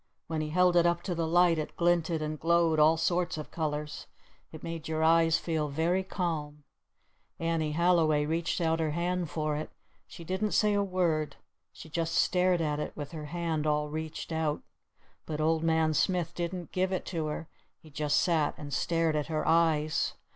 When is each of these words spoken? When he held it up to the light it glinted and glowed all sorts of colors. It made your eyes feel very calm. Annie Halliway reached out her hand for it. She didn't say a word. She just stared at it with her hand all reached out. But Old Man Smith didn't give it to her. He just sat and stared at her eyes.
When 0.25 0.41
he 0.41 0.49
held 0.49 0.75
it 0.75 0.87
up 0.87 1.03
to 1.03 1.13
the 1.13 1.27
light 1.27 1.59
it 1.59 1.75
glinted 1.75 2.23
and 2.23 2.39
glowed 2.39 2.79
all 2.79 2.97
sorts 2.97 3.37
of 3.37 3.51
colors. 3.51 4.07
It 4.51 4.63
made 4.63 4.87
your 4.87 5.03
eyes 5.03 5.37
feel 5.37 5.67
very 5.69 6.01
calm. 6.01 6.63
Annie 7.37 7.73
Halliway 7.73 8.25
reached 8.25 8.59
out 8.61 8.79
her 8.79 8.89
hand 8.97 9.29
for 9.29 9.55
it. 9.57 9.69
She 10.07 10.23
didn't 10.23 10.53
say 10.53 10.73
a 10.73 10.81
word. 10.81 11.35
She 11.71 11.87
just 11.87 12.15
stared 12.15 12.61
at 12.61 12.79
it 12.79 12.97
with 12.97 13.11
her 13.11 13.25
hand 13.25 13.67
all 13.67 13.89
reached 13.89 14.31
out. 14.31 14.63
But 15.27 15.39
Old 15.39 15.61
Man 15.61 15.93
Smith 15.93 16.33
didn't 16.33 16.71
give 16.71 16.91
it 16.91 17.05
to 17.13 17.27
her. 17.27 17.47
He 17.77 17.91
just 17.91 18.19
sat 18.19 18.55
and 18.57 18.73
stared 18.73 19.15
at 19.15 19.27
her 19.27 19.47
eyes. 19.47 20.15